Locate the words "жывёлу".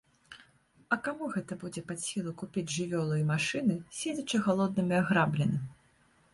2.77-3.13